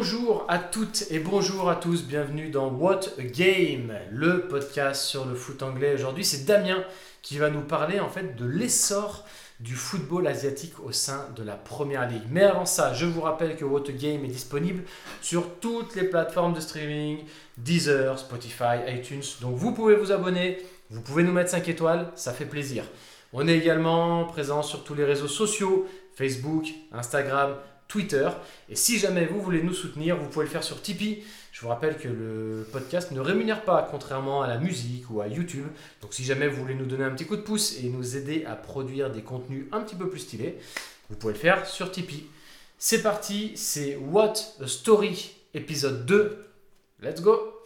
Bonjour 0.00 0.46
à 0.48 0.58
toutes 0.58 1.04
et 1.10 1.18
bonjour 1.18 1.68
à 1.68 1.76
tous, 1.76 2.04
bienvenue 2.04 2.48
dans 2.48 2.68
What 2.68 3.00
Game, 3.18 3.92
le 4.10 4.48
podcast 4.48 5.02
sur 5.02 5.26
le 5.26 5.34
foot 5.34 5.62
anglais. 5.62 5.92
Aujourd'hui, 5.92 6.24
c'est 6.24 6.46
Damien 6.46 6.82
qui 7.20 7.36
va 7.36 7.50
nous 7.50 7.60
parler 7.60 8.00
en 8.00 8.08
fait 8.08 8.34
de 8.34 8.46
l'essor 8.46 9.26
du 9.60 9.74
football 9.74 10.26
asiatique 10.26 10.80
au 10.82 10.90
sein 10.90 11.28
de 11.36 11.42
la 11.42 11.52
Première 11.52 12.08
Ligue. 12.08 12.22
Mais 12.30 12.44
avant 12.44 12.64
ça, 12.64 12.94
je 12.94 13.04
vous 13.04 13.20
rappelle 13.20 13.56
que 13.56 13.64
What 13.66 13.82
Game 13.90 14.24
est 14.24 14.28
disponible 14.28 14.84
sur 15.20 15.58
toutes 15.60 15.94
les 15.94 16.04
plateformes 16.04 16.54
de 16.54 16.60
streaming, 16.60 17.18
Deezer, 17.58 18.18
Spotify, 18.18 18.78
iTunes. 18.88 19.20
Donc 19.42 19.56
vous 19.56 19.72
pouvez 19.74 19.96
vous 19.96 20.12
abonner, 20.12 20.62
vous 20.88 21.02
pouvez 21.02 21.24
nous 21.24 21.32
mettre 21.32 21.50
5 21.50 21.68
étoiles, 21.68 22.10
ça 22.14 22.32
fait 22.32 22.46
plaisir. 22.46 22.84
On 23.34 23.46
est 23.46 23.58
également 23.58 24.24
présent 24.24 24.62
sur 24.62 24.82
tous 24.82 24.94
les 24.94 25.04
réseaux 25.04 25.28
sociaux, 25.28 25.86
Facebook, 26.14 26.68
Instagram, 26.90 27.54
Twitter. 27.90 28.30
Et 28.68 28.76
si 28.76 28.98
jamais 28.98 29.26
vous 29.26 29.42
voulez 29.42 29.62
nous 29.62 29.74
soutenir, 29.74 30.16
vous 30.16 30.28
pouvez 30.28 30.46
le 30.46 30.50
faire 30.50 30.62
sur 30.62 30.80
Tipeee. 30.80 31.24
Je 31.52 31.60
vous 31.60 31.68
rappelle 31.68 31.98
que 31.98 32.08
le 32.08 32.66
podcast 32.72 33.10
ne 33.10 33.20
rémunère 33.20 33.64
pas, 33.64 33.86
contrairement 33.90 34.42
à 34.42 34.48
la 34.48 34.58
musique 34.58 35.10
ou 35.10 35.20
à 35.20 35.26
YouTube. 35.26 35.66
Donc 36.00 36.14
si 36.14 36.24
jamais 36.24 36.46
vous 36.46 36.62
voulez 36.62 36.76
nous 36.76 36.86
donner 36.86 37.04
un 37.04 37.10
petit 37.10 37.26
coup 37.26 37.36
de 37.36 37.42
pouce 37.42 37.76
et 37.82 37.88
nous 37.88 38.16
aider 38.16 38.44
à 38.46 38.54
produire 38.54 39.10
des 39.10 39.22
contenus 39.22 39.66
un 39.72 39.80
petit 39.80 39.96
peu 39.96 40.08
plus 40.08 40.20
stylés, 40.20 40.56
vous 41.10 41.16
pouvez 41.16 41.32
le 41.32 41.38
faire 41.38 41.66
sur 41.66 41.90
Tipeee. 41.90 42.26
C'est 42.78 43.02
parti, 43.02 43.52
c'est 43.56 43.96
What 43.96 44.34
a 44.62 44.68
Story, 44.68 45.34
épisode 45.52 46.06
2. 46.06 46.46
Let's 47.02 47.20
go 47.20 47.59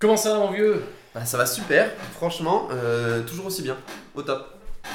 Comment 0.00 0.16
ça 0.16 0.32
va 0.32 0.38
mon 0.38 0.50
vieux? 0.50 0.82
Bah, 1.14 1.26
ça 1.26 1.36
va 1.36 1.44
super, 1.44 1.94
franchement, 2.14 2.68
euh, 2.70 3.22
toujours 3.22 3.44
aussi 3.44 3.60
bien, 3.60 3.76
au 4.14 4.22
top. 4.22 4.46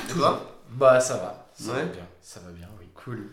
Et 0.09 0.13
toi? 0.13 0.41
Bah 0.71 0.99
ça 0.99 1.17
va, 1.17 1.47
ça 1.53 1.73
va 1.73 1.83
bien, 1.83 2.07
ça 2.23 2.39
va 2.39 2.51
bien, 2.51 2.67
oui. 2.79 2.87
Cool. 2.95 3.27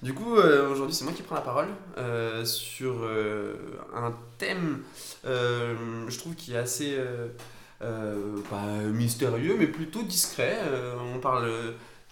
Du 0.00 0.14
coup, 0.14 0.36
euh, 0.36 0.70
aujourd'hui, 0.70 0.94
c'est 0.94 1.02
moi 1.02 1.12
qui 1.12 1.22
prends 1.22 1.34
la 1.34 1.40
parole 1.40 1.66
euh, 1.96 2.44
sur 2.44 2.98
euh, 3.02 3.56
un 3.96 4.14
thème, 4.38 4.82
euh, 5.26 5.74
je 6.06 6.16
trouve, 6.20 6.36
qui 6.36 6.54
est 6.54 6.58
assez 6.58 6.94
euh, 6.96 7.26
euh, 7.82 8.36
pas 8.48 8.62
mystérieux, 8.92 9.56
mais 9.58 9.66
plutôt 9.66 10.04
discret. 10.04 10.56
Euh, 10.68 10.94
on 11.16 11.18
parle 11.18 11.50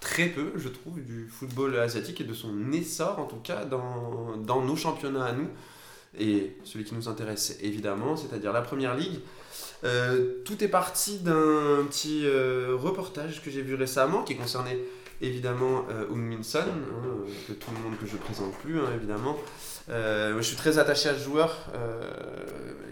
très 0.00 0.26
peu, 0.26 0.50
je 0.56 0.68
trouve, 0.68 0.98
du 1.00 1.28
football 1.28 1.78
asiatique 1.78 2.20
et 2.22 2.24
de 2.24 2.34
son 2.34 2.72
essor, 2.72 3.20
en 3.20 3.26
tout 3.26 3.36
cas, 3.36 3.66
dans, 3.66 4.36
dans 4.38 4.62
nos 4.62 4.74
championnats 4.74 5.26
à 5.26 5.32
nous. 5.32 5.48
Et 6.18 6.52
celui 6.64 6.84
qui 6.84 6.94
nous 6.94 7.08
intéresse, 7.08 7.58
évidemment, 7.62 8.16
c'est-à-dire 8.16 8.52
la 8.52 8.62
Première 8.62 8.94
Ligue. 8.96 9.20
Euh, 9.84 10.36
tout 10.44 10.64
est 10.64 10.68
parti 10.68 11.18
d'un 11.18 11.84
petit 11.88 12.22
euh, 12.24 12.74
reportage 12.78 13.42
que 13.42 13.50
j'ai 13.50 13.60
vu 13.60 13.74
récemment 13.74 14.22
qui 14.22 14.34
concernait 14.34 14.78
évidemment 15.20 15.84
euh, 15.90 16.06
Heung-min 16.10 16.42
Son, 16.42 16.58
hein, 16.60 16.64
que 17.46 17.52
tout 17.52 17.70
le 17.76 17.82
monde 17.82 17.98
que 18.00 18.06
je 18.06 18.16
présente 18.16 18.54
plus 18.58 18.78
hein, 18.80 18.88
évidemment. 18.94 19.36
Euh, 19.90 20.34
je 20.38 20.42
suis 20.42 20.56
très 20.56 20.78
attaché 20.78 21.10
à 21.10 21.14
ce 21.14 21.22
joueur 21.22 21.70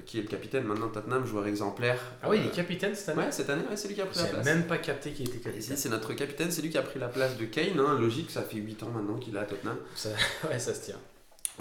qui 0.07 0.19
est 0.19 0.23
le 0.23 0.29
capitaine 0.29 0.65
maintenant 0.65 0.89
de 0.89 0.93
Tottenham, 0.93 1.25
joueur 1.27 1.47
exemplaire. 1.47 1.99
Ah 2.23 2.29
oui, 2.29 2.39
il 2.43 2.47
est 2.47 2.51
capitaine 2.55 2.95
cette 2.95 3.09
année 3.09 3.23
Ouais, 3.23 3.33
cette 3.33 3.49
année, 3.51 3.63
ouais, 3.69 3.77
c'est 3.77 3.89
lui 3.89 3.95
qui 3.95 4.03
a 4.03 4.07
pris 4.07 4.21
la 4.21 4.27
place. 4.27 4.45
même 4.45 4.67
pas 4.67 4.77
capté 4.79 5.11
qu'il 5.13 5.27
était 5.29 5.39
capitaine. 5.39 5.77
c'est 5.77 5.89
notre 5.89 6.13
capitaine, 6.13 6.51
c'est 6.51 6.61
lui 6.63 6.69
qui 6.71 6.79
a 6.79 6.83
pris 6.83 7.01
la 7.01 7.09
place 7.09 7.37
de 7.39 7.47
Kane. 7.47 7.79
hein, 7.81 7.99
logique, 7.99 8.31
ça 8.31 8.43
fait 8.43 8.59
8 8.59 8.83
ans 8.83 8.91
maintenant 8.95 9.17
qu'il 9.17 9.35
est 9.35 9.39
à 9.39 9.45
Tottenham. 9.45 9.77
Ça- 9.95 10.11
ouais, 10.49 10.59
ça 10.59 10.75
se 10.75 10.85
tient. 10.85 10.99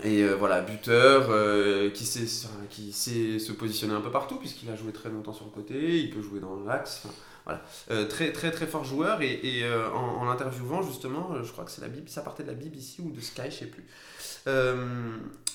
Et 0.02 0.24
euh, 0.24 0.36
voilà, 0.36 0.62
buteur, 0.62 1.28
euh, 1.30 1.92
qui, 1.92 2.06
sait, 2.06 2.26
qui 2.70 2.92
sait 2.92 3.38
se 3.38 3.52
positionner 3.52 3.94
un 3.94 4.02
peu 4.02 4.10
partout, 4.10 4.38
puisqu'il 4.38 4.70
a 4.72 4.76
joué 4.76 4.92
très 4.92 5.10
longtemps 5.10 5.34
sur 5.34 5.46
le 5.46 5.52
côté, 5.52 6.00
il 6.00 6.10
peut 6.10 6.22
jouer 6.22 6.40
dans 6.40 6.56
l'axe. 6.64 7.04
voilà. 7.46 7.62
Euh, 7.92 8.08
très 8.08 8.32
très 8.32 8.50
très 8.50 8.66
fort 8.66 8.84
joueur, 8.84 9.22
et, 9.22 9.64
en, 9.94 10.22
en 10.22 10.26
l'interviewant 10.26 10.82
justement, 10.82 11.44
je 11.44 11.52
crois 11.52 11.64
que 11.64 11.72
c'est 11.72 11.82
la 11.82 11.90
Bible, 11.90 12.10
ça 12.10 12.22
partait 12.22 12.44
de 12.44 12.48
la 12.48 12.56
BBC 12.56 13.04
ou 13.04 13.12
de 13.12 13.22
Sky, 13.22 13.44
je 13.46 13.52
sais 13.52 13.66
plus. 13.68 13.86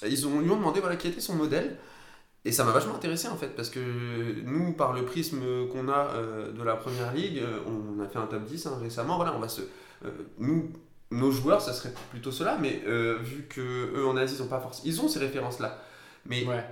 Ils 0.09 0.27
ont, 0.27 0.41
lui 0.41 0.51
ont 0.51 0.57
demandé 0.57 0.81
voilà, 0.81 0.97
quel 0.97 1.13
était 1.13 1.21
son 1.21 1.35
modèle. 1.35 1.77
Et 2.45 2.53
ça 2.53 2.63
m'a 2.63 2.71
vachement 2.71 2.95
intéressé 2.95 3.27
en 3.27 3.37
fait, 3.37 3.49
parce 3.49 3.69
que 3.69 3.81
nous, 4.45 4.73
par 4.73 4.93
le 4.93 5.05
prisme 5.05 5.43
qu'on 5.73 5.89
a 5.89 6.13
de 6.57 6.63
la 6.63 6.77
première 6.77 7.13
ligue, 7.13 7.43
on 7.67 8.01
a 8.01 8.07
fait 8.07 8.19
un 8.19 8.27
top 8.27 8.45
10 8.45 8.67
hein, 8.67 8.79
récemment, 8.81 9.17
voilà, 9.17 9.35
on 9.35 9.41
va 9.41 9.49
se. 9.49 9.63
Nos 11.11 11.31
joueurs, 11.31 11.61
ça 11.61 11.73
serait 11.73 11.93
plutôt 12.11 12.31
cela, 12.33 12.59
mais 12.61 12.83
euh, 12.87 13.19
vu 13.23 13.47
que 13.49 13.61
eux 13.61 14.07
en 14.07 14.17
Asie, 14.17 14.37
ils 14.39 14.43
ont 14.43 14.49
pas 14.49 14.61
forcément. 14.61 14.87
Ils 14.87 15.01
ont 15.01 15.09
ces 15.09 15.19
références-là, 15.21 15.79
mais 16.27 16.45
Ouais. 16.45 16.65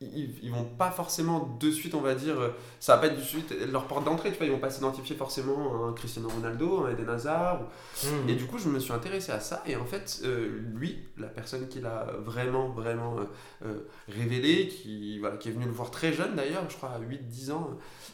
Ils, 0.00 0.30
ils 0.44 0.50
vont 0.52 0.64
pas 0.64 0.90
forcément 0.92 1.56
de 1.60 1.70
suite, 1.72 1.94
on 1.94 2.00
va 2.00 2.14
dire, 2.14 2.38
euh, 2.40 2.50
ça 2.78 2.94
va 2.94 3.00
pas 3.02 3.06
être 3.08 3.16
de 3.18 3.22
suite 3.24 3.52
leur 3.72 3.86
porte 3.88 4.04
d'entrée, 4.04 4.30
tu 4.30 4.36
vois, 4.38 4.46
ils 4.46 4.52
vont 4.52 4.60
pas 4.60 4.70
s'identifier 4.70 5.16
forcément 5.16 5.84
à 5.86 5.88
un 5.88 5.92
Cristiano 5.92 6.28
Ronaldo, 6.28 6.84
un 6.86 6.90
Eden 6.92 7.08
Hazard, 7.08 7.62
ou- 7.62 8.06
Mmh. 8.06 8.28
et 8.28 8.34
du 8.36 8.44
coup, 8.46 8.58
je 8.58 8.68
me 8.68 8.78
suis 8.78 8.92
intéressé 8.92 9.32
à 9.32 9.40
ça. 9.40 9.60
Et 9.66 9.74
en 9.74 9.84
fait, 9.84 10.20
euh, 10.24 10.60
lui, 10.74 10.98
la 11.16 11.26
personne 11.26 11.66
qui 11.66 11.80
l'a 11.80 12.06
vraiment, 12.24 12.68
vraiment 12.68 13.18
euh, 13.18 13.24
euh, 13.66 13.78
révélé, 14.08 14.68
qui, 14.68 15.18
voilà, 15.18 15.36
qui 15.36 15.48
est 15.48 15.52
venu 15.52 15.64
le 15.64 15.72
voir 15.72 15.90
très 15.90 16.12
jeune 16.12 16.36
d'ailleurs, 16.36 16.62
je 16.70 16.76
crois 16.76 16.90
à 16.90 17.00
8-10 17.00 17.50
ans, 17.50 17.70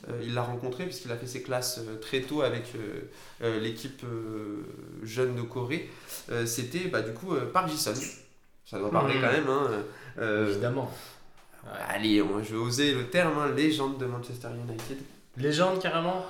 euh, 0.09 0.21
il 0.22 0.33
l'a 0.33 0.43
rencontré 0.43 0.84
puisqu'il 0.84 1.12
a 1.12 1.16
fait 1.19 1.27
ses 1.27 1.43
classes 1.43 1.81
très 2.01 2.22
tôt 2.22 2.41
avec 2.41 2.72
l'équipe 3.43 4.03
jeune 5.03 5.34
de 5.37 5.43
Corée. 5.43 5.91
C'était 6.47 6.89
bah, 6.89 7.03
du 7.03 7.12
coup 7.12 7.34
Park 7.53 7.69
Ji-sun. 7.69 7.95
Ça 8.65 8.78
doit 8.78 8.91
parler 8.91 9.16
Mhm. 9.16 9.21
quand 9.21 9.33
même. 9.33 9.49
Hein. 9.49 10.45
Évidemment. 10.49 10.91
Allez, 11.89 12.23
on- 12.23 12.43
je 12.43 12.53
vais 12.53 12.61
oser 12.61 12.93
le 12.93 13.07
terme, 13.09 13.33
hein, 13.39 13.51
légende 13.55 13.99
de 13.99 14.07
Manchester 14.07 14.49
United. 14.69 14.99
Légende 15.37 15.81
carrément 15.81 16.25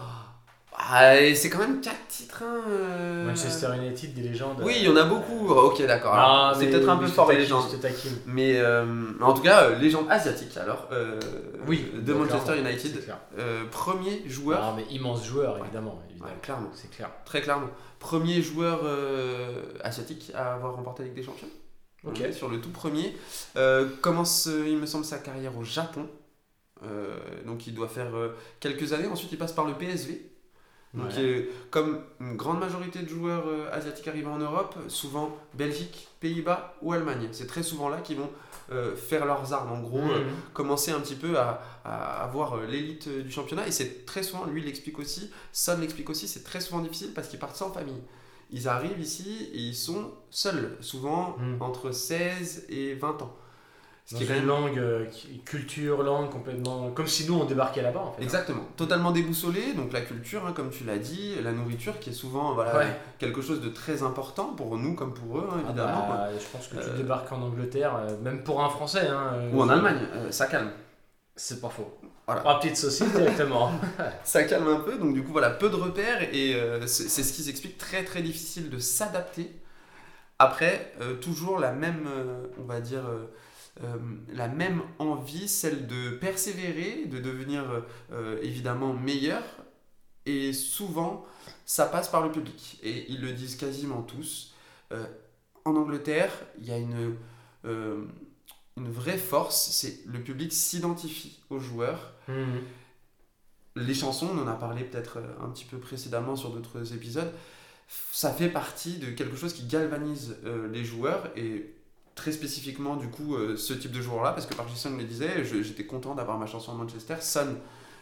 Ah, 0.76 1.12
c'est 1.36 1.50
quand 1.50 1.60
même 1.60 1.80
4 1.80 1.94
titres. 2.08 2.42
hein, 2.44 2.60
euh, 2.68 3.24
Manchester 3.26 3.68
United, 3.76 4.12
des 4.12 4.22
légendes. 4.22 4.60
Oui, 4.64 4.74
il 4.78 4.82
y 4.84 4.88
en 4.88 4.96
a 4.96 5.04
beaucoup. 5.04 5.48
Ok, 5.48 5.80
d'accord. 5.86 6.14
Ah, 6.16 6.52
C'est 6.58 6.66
peut-être 6.66 6.88
un 6.88 6.96
peu 6.96 7.06
fort, 7.06 7.26
taquine, 7.28 7.42
légende. 7.42 7.64
je 7.70 7.76
te 7.76 7.82
taquine. 7.82 8.16
Mais 8.26 8.58
euh, 8.58 8.84
en 9.20 9.32
tout 9.34 9.42
cas, 9.42 9.64
euh, 9.66 9.78
légende 9.78 10.06
asiatique 10.10 10.56
alors. 10.56 10.88
euh, 10.90 11.20
Oui, 11.68 11.92
De 11.94 12.12
Manchester 12.12 12.58
United. 12.58 12.98
euh, 13.38 13.64
premier 13.70 14.28
joueur. 14.28 14.60
Ah, 14.62 14.74
mais 14.76 14.84
immense 14.92 15.24
joueur, 15.24 15.58
évidemment. 15.58 16.02
évidemment. 16.10 16.28
Ouais, 16.30 16.36
clairement. 16.42 16.70
C'est 16.74 16.90
clair. 16.90 17.08
Très 17.24 17.40
clairement. 17.40 17.68
Premier 18.00 18.42
joueur 18.42 18.80
euh, 18.82 19.62
asiatique 19.84 20.32
à 20.34 20.54
avoir 20.54 20.74
remporté 20.74 21.02
la 21.04 21.08
Ligue 21.10 21.16
des 21.18 21.22
Champions? 21.24 21.46
Ok. 22.06 22.22
Sur 22.32 22.48
le 22.48 22.60
tout 22.60 22.70
premier. 22.70 23.16
Euh, 23.56 23.88
commence, 24.00 24.46
il 24.46 24.76
me 24.76 24.86
semble, 24.86 25.04
sa 25.04 25.18
carrière 25.18 25.56
au 25.56 25.64
Japon. 25.64 26.08
Euh, 26.82 27.16
donc 27.46 27.66
il 27.66 27.74
doit 27.74 27.88
faire 27.88 28.14
euh, 28.14 28.34
quelques 28.60 28.92
années. 28.92 29.06
Ensuite, 29.06 29.32
il 29.32 29.38
passe 29.38 29.52
par 29.52 29.64
le 29.64 29.74
PSV. 29.74 30.30
Donc, 30.92 31.10
Ouais. 31.16 31.48
comme 31.70 32.00
une 32.20 32.36
grande 32.36 32.60
majorité 32.60 33.00
de 33.00 33.08
joueurs 33.08 33.46
asiatiques 33.72 34.06
arrivant 34.06 34.34
en 34.34 34.38
Europe, 34.38 34.76
souvent 34.86 35.36
Belgique, 35.54 36.06
Pays-Bas 36.20 36.76
ou 36.82 36.92
Allemagne. 36.92 37.28
C'est 37.32 37.48
très 37.48 37.64
souvent 37.64 37.88
là 37.88 38.00
qu'ils 38.00 38.16
vont 38.18 38.30
faire 38.94 39.26
leurs 39.26 39.52
armes. 39.52 39.72
En 39.72 39.80
gros, 39.80 39.98
Mmh. 40.02 40.22
commencer 40.52 40.92
un 40.92 41.00
petit 41.00 41.16
peu 41.16 41.36
à, 41.36 41.60
à 41.84 42.22
avoir 42.22 42.58
l'élite 42.62 43.08
du 43.08 43.32
championnat. 43.32 43.66
Et 43.66 43.72
c'est 43.72 44.06
très 44.06 44.22
souvent, 44.22 44.44
lui 44.46 44.62
l'explique 44.62 45.00
aussi, 45.00 45.32
Son 45.52 45.78
l'explique 45.80 46.08
aussi, 46.10 46.28
c'est 46.28 46.44
très 46.44 46.60
souvent 46.60 46.80
difficile 46.80 47.12
parce 47.12 47.26
qu'ils 47.26 47.40
partent 47.40 47.56
sans 47.56 47.72
famille. 47.72 48.00
Ils 48.56 48.68
arrivent 48.68 49.00
ici 49.00 49.50
et 49.52 49.58
ils 49.58 49.74
sont 49.74 50.12
seuls, 50.30 50.76
souvent 50.80 51.36
Mm. 51.38 51.60
entre 51.60 51.90
16 51.90 52.66
et 52.68 52.94
20 52.94 53.20
ans. 53.22 53.34
Ce 54.06 54.12
Dans 54.14 54.18
qui 54.20 54.24
est 54.24 54.28
une 54.28 54.34
même 54.40 54.46
langue, 54.48 54.78
euh, 54.78 55.06
culture, 55.46 56.02
langue 56.02 56.28
complètement. 56.30 56.90
Comme 56.90 57.06
si 57.06 57.26
nous 57.26 57.36
on 57.40 57.46
débarquait 57.46 57.80
là-bas 57.80 58.00
en 58.00 58.12
fait. 58.12 58.22
Exactement, 58.22 58.60
totalement 58.76 59.12
déboussolé, 59.12 59.72
donc 59.72 59.94
la 59.94 60.02
culture, 60.02 60.46
hein, 60.46 60.52
comme 60.54 60.68
tu 60.70 60.84
l'as 60.84 60.98
dit, 60.98 61.36
la 61.42 61.52
nourriture 61.52 61.98
qui 61.98 62.10
est 62.10 62.12
souvent 62.24 62.52
voilà, 62.52 62.76
Ouais. 62.76 62.96
quelque 63.18 63.40
chose 63.40 63.62
de 63.62 63.70
très 63.70 64.02
important 64.02 64.48
pour 64.56 64.76
nous 64.76 64.94
comme 64.94 65.14
pour 65.14 65.38
eux, 65.38 65.48
hein, 65.50 65.56
Ah 65.64 65.68
évidemment. 65.70 66.06
bah, 66.10 66.28
je 66.38 66.46
pense 66.56 66.68
que 66.68 66.76
tu 66.76 66.90
Euh, 66.90 66.96
débarques 66.98 67.32
en 67.32 67.40
Angleterre, 67.40 67.96
euh, 67.96 68.16
même 68.22 68.42
pour 68.44 68.62
un 68.62 68.68
Français. 68.68 69.08
Hein, 69.08 69.48
Ou 69.54 69.62
en 69.62 69.68
Allemagne, 69.70 70.00
ça 70.30 70.46
calme. 70.46 70.70
C'est 71.36 71.60
pas 71.60 71.68
faux. 71.68 71.92
Voilà. 72.26 72.40
Trois 72.40 72.60
petites 72.60 72.76
saucisses 72.76 73.12
directement. 73.12 73.72
ça 74.24 74.44
calme 74.44 74.68
un 74.68 74.80
peu, 74.80 74.96
donc 74.98 75.14
du 75.14 75.24
coup 75.24 75.32
voilà, 75.32 75.50
peu 75.50 75.68
de 75.68 75.74
repères 75.74 76.22
et 76.32 76.54
euh, 76.54 76.86
c'est 76.86 77.22
ce 77.22 77.32
qui 77.32 77.42
s'explique 77.42 77.76
très 77.76 78.04
très 78.04 78.22
difficile 78.22 78.70
de 78.70 78.78
s'adapter. 78.78 79.50
Après, 80.38 80.92
euh, 81.00 81.16
toujours 81.16 81.58
la 81.58 81.72
même, 81.72 82.06
euh, 82.06 82.46
on 82.58 82.64
va 82.64 82.80
dire, 82.80 83.04
la 84.32 84.46
même 84.46 84.82
envie, 85.00 85.48
celle 85.48 85.88
de 85.88 86.10
persévérer, 86.10 87.06
de 87.06 87.18
devenir 87.18 87.64
évidemment 88.40 88.92
meilleur 88.92 89.42
et 90.26 90.52
souvent 90.52 91.26
ça 91.66 91.86
passe 91.86 92.08
par 92.08 92.22
le 92.22 92.30
public 92.30 92.78
et 92.84 93.10
ils 93.10 93.20
le 93.20 93.32
disent 93.32 93.56
quasiment 93.56 94.02
tous. 94.02 94.54
En 95.64 95.74
Angleterre, 95.74 96.30
il 96.60 96.68
y 96.68 96.70
a 96.70 96.78
une, 96.78 97.16
une 98.76 98.90
vraie 98.90 99.18
force, 99.18 99.70
c'est 99.70 100.00
le 100.06 100.20
public 100.22 100.52
s'identifie 100.52 101.40
aux 101.50 101.58
joueurs 101.60 102.12
Mhm. 102.28 102.60
les 103.76 103.94
chansons, 103.94 104.28
on 104.32 104.42
en 104.42 104.46
a 104.48 104.54
parlé 104.54 104.84
peut-être 104.84 105.18
euh, 105.18 105.44
un 105.44 105.48
petit 105.50 105.64
peu 105.64 105.78
précédemment 105.78 106.36
sur 106.36 106.50
d'autres 106.50 106.92
épisodes, 106.94 107.30
ça 108.12 108.32
fait 108.32 108.48
partie 108.48 108.98
de 108.98 109.10
quelque 109.10 109.36
chose 109.36 109.52
qui 109.52 109.64
galvanise 109.66 110.36
euh, 110.44 110.68
les 110.68 110.84
joueurs 110.84 111.28
et 111.36 111.74
très 112.14 112.32
spécifiquement 112.32 112.96
du 112.96 113.08
coup 113.08 113.34
euh, 113.34 113.56
ce 113.56 113.74
type 113.74 113.90
de 113.92 114.00
joueur-là, 114.00 114.32
parce 114.32 114.46
que 114.46 114.54
Parkinson 114.54 114.96
le 114.96 115.04
disait, 115.04 115.44
j'étais 115.44 115.84
content 115.86 116.14
d'avoir 116.14 116.38
ma 116.38 116.46
chanson 116.46 116.72
à 116.72 116.74
Manchester. 116.76 117.16
Son 117.20 117.56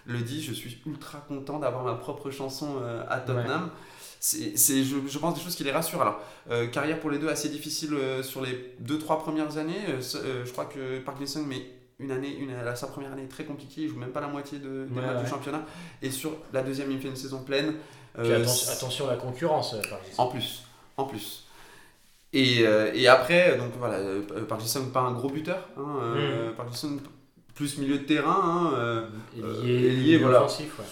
le 0.04 0.20
dit, 0.20 0.42
je 0.42 0.52
suis 0.52 0.78
ultra 0.84 1.20
content 1.20 1.58
d'avoir 1.60 1.84
ma 1.84 1.94
propre 1.94 2.30
chanson 2.30 2.76
euh, 2.82 3.04
à 3.08 3.20
Tottenham. 3.20 3.70
C'est, 4.24 4.56
c'est, 4.56 4.84
je, 4.84 4.98
je 5.08 5.18
pense, 5.18 5.34
des 5.34 5.40
choses 5.40 5.56
qui 5.56 5.64
les 5.64 5.72
rassurent. 5.72 6.00
Alors, 6.00 6.20
euh, 6.48 6.68
carrière 6.68 7.00
pour 7.00 7.10
les 7.10 7.18
deux 7.18 7.28
assez 7.28 7.48
difficile 7.48 7.92
euh, 7.94 8.22
sur 8.22 8.40
les 8.40 8.76
2-3 8.80 9.18
premières 9.18 9.56
années. 9.58 9.80
Euh, 9.88 10.44
je 10.46 10.52
crois 10.52 10.66
que 10.66 11.00
Parkinson 11.00 11.42
met 11.42 11.66
une 11.98 12.12
année, 12.12 12.36
une, 12.36 12.52
sa 12.76 12.86
première 12.86 13.10
année 13.12 13.26
très 13.26 13.42
compliquée, 13.44 13.80
il 13.82 13.88
joue 13.88 13.98
même 13.98 14.12
pas 14.12 14.20
la 14.20 14.28
moitié 14.28 14.60
de, 14.60 14.84
des 14.84 14.94
Ouais, 14.94 15.04
matchs 15.04 15.16
ouais. 15.16 15.24
du 15.24 15.28
championnat. 15.28 15.66
Et 16.02 16.10
sur 16.12 16.36
la 16.52 16.62
deuxième, 16.62 16.92
il 16.92 17.00
fait 17.00 17.08
une 17.08 17.16
saison 17.16 17.42
pleine. 17.42 17.74
Puis 18.16 18.32
attention, 18.32 18.72
attention 18.72 19.08
à 19.08 19.10
la 19.10 19.16
concurrence, 19.16 19.70
par 19.90 19.98
exemple. 19.98 20.14
en 20.18 20.26
plus, 20.28 20.62
en 20.98 21.04
plus. 21.04 21.46
Et, 22.32 22.60
et 22.94 23.08
après, 23.08 23.58
donc 23.58 23.72
voilà, 23.76 23.98
Parkinson 24.48 24.84
pas 24.92 25.00
un 25.00 25.12
gros 25.14 25.30
buteur, 25.30 25.68
hein, 25.76 26.14
Mm. 26.14 26.54
Parkinson 26.56 26.98
plus 27.56 27.76
milieu 27.78 27.98
de 27.98 28.04
terrain, 28.04 28.70
hein, 28.72 29.04
ailier, 29.36 30.18
voilà. 30.18 30.44
offensif, 30.44 30.78
ouais. 30.78 30.84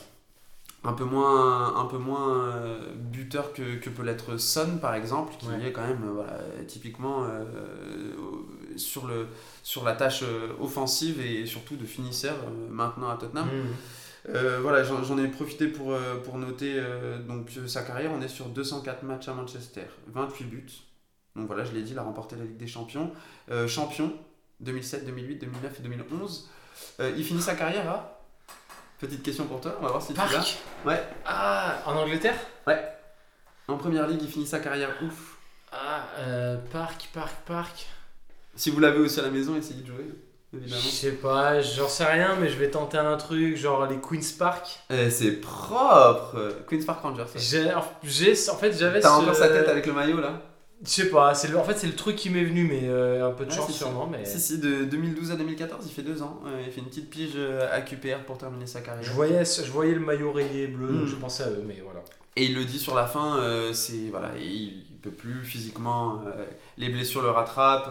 Un 0.82 0.92
peu 0.94 1.04
moins, 1.04 1.76
un 1.76 1.84
peu 1.84 1.98
moins 1.98 2.38
euh, 2.38 2.94
buteur 2.96 3.52
que, 3.52 3.76
que 3.76 3.90
peut 3.90 4.02
l'être 4.02 4.38
Son 4.38 4.78
par 4.78 4.94
exemple, 4.94 5.34
qui 5.38 5.46
Ouais. 5.48 5.68
est 5.68 5.72
quand 5.72 5.86
même 5.86 6.02
euh, 6.04 6.12
voilà, 6.12 6.38
typiquement 6.66 7.24
euh, 7.24 7.44
sur, 8.76 9.06
le, 9.06 9.26
sur 9.62 9.84
la 9.84 9.94
tâche 9.94 10.24
offensive 10.60 11.20
et 11.20 11.44
surtout 11.46 11.76
de 11.76 11.84
finisseur 11.84 12.34
euh, 12.46 12.68
maintenant 12.70 13.10
à 13.10 13.16
Tottenham. 13.16 13.48
Euh, 14.28 14.58
voilà, 14.60 14.82
j'en 14.84 15.18
ai 15.18 15.28
profité 15.28 15.66
pour, 15.66 15.96
pour 16.24 16.36
noter 16.38 16.80
donc, 17.26 17.50
sa 17.66 17.82
carrière. 17.82 18.10
On 18.14 18.20
est 18.20 18.28
sur 18.28 18.46
204 18.46 19.02
matchs 19.02 19.28
à 19.28 19.34
Manchester, 19.34 19.86
28 20.08 20.44
buts. 20.44 20.66
Donc 21.36 21.46
voilà, 21.46 21.64
je 21.64 21.72
l'ai 21.72 21.82
dit, 21.82 21.92
il 21.92 21.98
a 21.98 22.02
remporté 22.02 22.36
la 22.36 22.44
Ligue 22.44 22.58
des 22.58 22.66
Champions. 22.66 23.12
Champion 23.66 24.12
2007, 24.60 25.06
2008, 25.06 25.36
2009 25.38 25.78
et 25.78 25.82
2011. 25.82 26.50
Euh, 27.00 27.12
il 27.16 27.24
finit 27.24 27.40
sa 27.40 27.54
carrière 27.54 27.88
à 27.90 28.19
Petite 29.00 29.22
question 29.22 29.46
pour 29.46 29.60
toi, 29.60 29.76
on 29.80 29.84
va 29.84 29.88
voir 29.90 30.02
si 30.02 30.12
tu 30.12 30.18
l'as. 30.20 30.56
Ouais. 30.84 31.02
Ah, 31.24 31.78
en 31.86 31.96
Angleterre? 31.96 32.34
En 33.68 33.76
première 33.76 34.06
ligue, 34.08 34.20
il 34.22 34.28
finit 34.28 34.46
sa 34.46 34.58
carrière 34.58 34.90
ouf. 35.02 35.36
Ah, 35.72 36.04
euh, 36.18 36.56
Parc, 36.72 37.08
Parc, 37.14 37.34
Parc. 37.46 37.86
Si 38.56 38.70
vous 38.70 38.80
l'avez 38.80 38.98
aussi 38.98 39.20
à 39.20 39.22
la 39.22 39.30
maison, 39.30 39.54
essayez 39.56 39.80
de 39.82 39.86
jouer, 39.86 40.06
Je 40.52 40.58
évidemment. 40.58 40.82
sais 40.82 41.12
pas, 41.12 41.60
j'en 41.60 41.88
sais 41.88 42.04
rien, 42.04 42.34
mais 42.40 42.48
je 42.48 42.56
vais 42.58 42.68
tenter 42.68 42.98
un 42.98 43.16
truc, 43.16 43.56
genre 43.56 43.86
les 43.86 43.98
Queen's 44.00 44.32
Park. 44.32 44.66
Eh, 44.90 45.08
c'est 45.08 45.32
propre 45.40 46.52
Queen's 46.68 46.84
Park 46.84 47.00
Rangers. 47.02 47.24
ça. 47.32 47.38
J'ai, 47.38 47.70
j'ai- 48.02 48.50
en 48.50 48.56
fait, 48.56 48.72
j'avais 48.76 49.00
T'as 49.00 49.08
ce- 49.16 49.22
encore 49.22 49.34
sa 49.36 49.48
tête 49.48 49.68
avec 49.68 49.86
le 49.86 49.92
maillot 49.92 50.20
là? 50.20 50.42
Je 50.82 50.88
sais 50.88 51.10
pas, 51.10 51.34
c'est 51.34 51.48
le, 51.48 51.58
en 51.58 51.64
fait, 51.64 51.76
c'est 51.76 51.86
le 51.86 51.94
truc 51.94 52.16
qui 52.16 52.30
m'est 52.30 52.44
venu, 52.44 52.64
mais 52.66 52.82
euh, 52.84 53.28
un 53.28 53.32
peu 53.32 53.44
de 53.44 53.50
Ouais, 53.50 53.56
chance 53.56 53.70
sûrement. 53.72 54.06
Mais 54.10 54.24
Si, 54.24 54.40
si, 54.40 54.58
de 54.58 54.84
2012 54.84 55.30
à 55.30 55.36
2014, 55.36 55.84
il 55.86 55.92
fait 55.92 56.02
deux 56.02 56.22
ans. 56.22 56.40
Euh, 56.46 56.62
il 56.66 56.72
fait 56.72 56.80
une 56.80 56.86
petite 56.86 57.10
pige 57.10 57.32
euh, 57.36 57.68
à 57.70 57.82
QPR 57.82 58.24
pour 58.26 58.38
terminer 58.38 58.66
sa 58.66 58.80
carrière. 58.80 59.02
je 59.04 59.10
voyais, 59.12 59.44
je 59.44 59.70
voyais 59.70 59.92
le 59.94 60.00
maillot 60.00 60.32
rayé 60.32 60.68
bleu, 60.68 60.88
donc 60.88 61.02
Mm. 61.02 61.06
je 61.08 61.16
pensais 61.16 61.42
à 61.42 61.48
eux, 61.50 61.62
mais 61.66 61.80
voilà. 61.84 62.00
Et 62.36 62.44
il 62.46 62.54
le 62.54 62.64
dit 62.64 62.78
sur 62.78 62.94
la 62.94 63.06
fin, 63.06 63.38
euh, 63.40 63.72
c'est 63.74 64.08
voilà, 64.10 64.30
il, 64.38 64.44
il 64.88 64.96
peut 65.02 65.10
plus 65.10 65.42
physiquement, 65.44 66.22
les 66.78 66.88
blessures 66.88 67.22
le 67.22 67.30
rattrapent, 67.30 67.90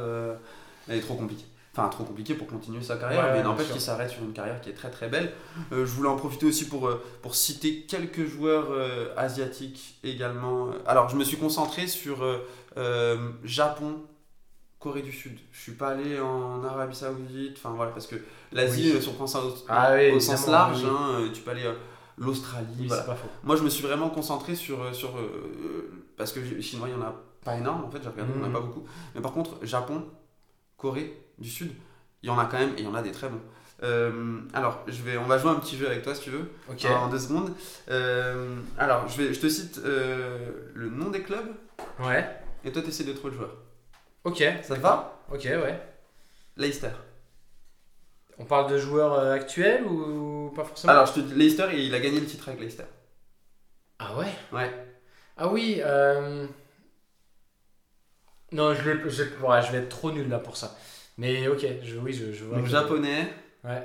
elle 0.88 0.97
est 0.97 1.01
trop 1.01 1.15
compliquée. 1.15 1.45
Enfin, 1.75 1.88
trop 1.89 2.03
compliqué 2.03 2.33
pour 2.33 2.47
continuer 2.47 2.81
sa 2.81 2.97
carrière, 2.97 3.24
Ouais, 3.24 3.31
mais 3.33 3.44
n'empêche 3.44 3.69
qu'il 3.71 3.80
s'arrête 3.80 4.09
sur 4.09 4.24
une 4.24 4.33
carrière 4.33 4.59
qui 4.59 4.69
est 4.69 4.74
très 4.74 4.89
très 4.89 5.07
belle. 5.07 5.31
Euh, 5.71 5.85
je 5.85 5.92
voulais 5.92 6.09
en 6.09 6.15
profiter 6.18 6.45
aussi 6.47 6.68
pour, 6.68 6.89
pour 7.21 7.35
citer 7.35 7.81
quelques 7.88 8.25
joueurs 8.25 8.68
euh, 8.71 9.13
asiatiques 9.15 9.95
également. 10.03 10.69
Alors, 10.88 11.09
je 11.09 11.15
me 11.15 11.24
suis 11.24 11.38
concentré 11.38 11.85
sur 11.88 12.18
euh, 12.77 13.31
Japon, 13.44 14.01
Corée 14.80 15.01
du 15.01 15.12
Sud. 15.12 15.38
Je 15.51 15.60
suis 15.60 15.74
pas 15.74 15.89
allé 15.89 16.19
en 16.19 16.63
Arabie 16.63 16.95
Saoudite, 16.95 17.57
enfin 17.57 17.71
voilà, 17.75 17.92
parce 17.92 18.07
que 18.07 18.16
l'Asie, 18.51 18.92
Oui. 18.95 19.01
si 19.01 19.10
on 19.10 19.13
prend 19.13 19.27
ça 19.27 19.44
au, 19.44 19.54
Ah 19.68 19.94
oui, 19.95 20.12
au 20.12 20.19
sens 20.19 20.48
large, 20.48 20.83
oui. 20.83 20.89
hein, 20.89 21.10
euh, 21.19 21.30
tu 21.33 21.42
peux 21.42 21.51
aller 21.51 21.66
euh, 21.66 21.74
l'Australie, 22.18 22.88
voilà. 22.88 23.18
Moi, 23.44 23.56
je 23.57 23.63
me 23.63 23.69
suis 23.69 23.83
vraiment 23.86 24.10
concentré 24.10 24.56
sur. 24.56 24.81
euh, 24.81 24.94
sur 24.94 25.18
euh, 25.18 25.92
parce 26.18 26.31
que 26.31 26.39
les 26.39 26.62
Chinois, 26.62 26.88
il 26.89 26.95
n'y 26.95 27.01
en 27.01 27.06
a 27.06 27.13
pas 27.44 27.56
énorme, 27.56 27.83
en 27.86 27.92
fait, 27.92 28.00
j'ai 28.04 28.10
regardé, 28.10 28.31
il 28.33 28.38
n'y 28.38 28.42
en 28.42 28.45
a 28.45 28.48
Mhm. 28.48 28.54
pas 28.54 28.60
beaucoup. 28.62 28.86
Mais 29.16 29.21
par 29.21 29.31
contre, 29.33 29.57
Japon, 29.63 30.06
Corée 30.77 31.21
du 31.38 31.50
Sud, 31.50 31.71
il 32.24 32.27
y 32.27 32.30
en 32.30 32.39
a 32.39 32.45
quand 32.45 32.57
même, 32.60 32.71
et 32.77 32.80
il 32.81 32.86
y 32.86 32.88
en 32.88 32.95
a 32.95 33.01
des 33.01 33.12
très 33.12 33.27
bons. 33.30 33.42
Euh, 33.83 34.39
alors, 34.54 34.80
je 34.88 35.01
vais, 35.04 35.18
on 35.18 35.25
va 35.25 35.38
jouer 35.38 35.51
un 35.51 35.56
petit 35.56 35.77
jeu 35.77 35.88
avec 35.88 36.04
toi, 36.04 36.13
si 36.16 36.21
tu 36.24 36.30
veux, 36.31 36.50
en 36.89 37.07
deux 37.10 37.19
secondes. 37.19 37.54
Euh, 37.89 38.57
alors, 38.77 39.07
je, 39.07 39.21
vais, 39.21 39.33
je 39.33 39.39
te 39.39 39.48
cite 39.48 39.80
euh, 39.86 40.50
le 40.74 40.89
nom 40.89 41.10
des 41.10 41.21
clubs, 41.21 41.48
Ouais. 42.01 42.30
Et 42.65 42.71
toi, 42.71 42.81
tu 42.81 42.89
essaies 42.89 43.03
de 43.03 43.13
trouver 43.13 43.31
le 43.31 43.38
joueur. 43.38 43.57
Ok. 44.23 44.44
Ça 44.63 44.75
te 44.75 44.81
va? 44.81 45.23
Ok, 45.31 45.44
ouais. 45.45 45.79
Leicester. 46.57 46.91
On 48.38 48.45
parle 48.45 48.71
de 48.71 48.77
joueurs 48.77 49.13
euh, 49.13 49.33
actuels 49.33 49.83
ou 49.85 50.51
pas 50.56 50.63
forcément? 50.63 50.94
Alors, 50.94 51.06
je 51.06 51.13
te 51.13 51.19
dis, 51.19 51.33
Leicester, 51.35 51.67
il 51.73 51.94
a 51.94 52.00
gagné 52.00 52.19
le 52.19 52.25
titre 52.25 52.47
avec 52.50 52.61
Leicester. 52.61 52.85
Ah 54.00 54.17
ouais? 54.17 54.31
Ouais. 54.51 54.71
Ah 55.38 55.47
oui, 55.47 55.81
euh... 55.83 56.47
Non, 58.51 58.73
je 58.73 58.81
vais, 58.81 59.09
je, 59.09 59.23
vais- 59.23 59.45
ouais, 59.45 59.61
je 59.61 59.71
vais 59.71 59.77
être 59.79 59.89
trop 59.89 60.11
nul 60.11 60.27
là 60.27 60.39
pour 60.39 60.57
ça. 60.57 60.75
Mais 61.17 61.47
ok, 61.47 61.65
je, 61.83 61.97
oui, 61.97 62.13
je, 62.13 62.31
je 62.33 62.45
vois. 62.45 62.57
Donc, 62.59 62.67
japonais, 62.67 63.27
Ouais, 63.63 63.83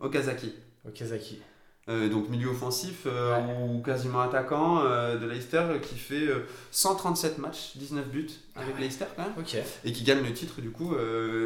Okazaki. 0.00 0.54
Okazaki. 0.86 1.42
Euh, 1.88 2.08
donc 2.08 2.28
milieu 2.28 2.48
offensif 2.48 3.02
euh, 3.06 3.36
Ouais. 3.36 3.54
ou 3.62 3.80
quasiment 3.80 4.20
attaquant 4.20 4.80
euh, 4.84 5.16
de 5.18 5.26
Leicester 5.26 5.62
qui 5.80 5.94
fait 5.96 6.26
euh, 6.26 6.44
137 6.72 7.38
matchs, 7.38 7.76
19 7.76 8.08
buts 8.08 8.26
avec 8.56 8.70
Ah 8.70 8.74
ouais. 8.74 8.80
Leicester 8.82 9.04
quand 9.14 9.22
même 9.22 9.44
et 9.84 9.92
qui 9.92 10.02
gagne 10.02 10.20
le 10.24 10.32
titre 10.32 10.60
du 10.60 10.70
coup 10.70 10.94